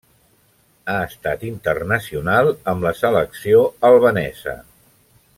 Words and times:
Ha 0.93 0.95
estat 1.09 1.43
internacional 1.49 2.49
amb 2.73 2.87
la 2.87 2.93
selecció 3.03 3.61
albanesa. 3.91 4.57